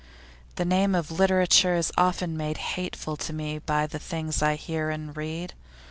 The 0.55 0.65
name 0.65 0.95
of 0.95 1.11
literature 1.11 1.75
is 1.75 1.91
often 1.95 2.35
made 2.35 2.57
hateful 2.57 3.15
to 3.17 3.31
me 3.33 3.59
by 3.59 3.85
the 3.85 3.99
things 3.99 4.41
I 4.41 4.55
hear 4.55 4.89
and 4.89 5.15
read. 5.15 5.53